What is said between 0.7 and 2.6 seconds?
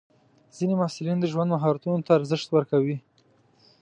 محصلین د ژوند مهارتونو ته ارزښت